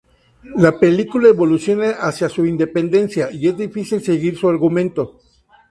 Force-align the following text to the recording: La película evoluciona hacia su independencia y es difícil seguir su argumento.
La 0.55 0.79
película 0.79 1.29
evoluciona 1.29 1.91
hacia 1.91 2.27
su 2.27 2.43
independencia 2.47 3.29
y 3.31 3.47
es 3.47 3.55
difícil 3.55 4.01
seguir 4.01 4.35
su 4.35 4.49
argumento. 4.49 5.19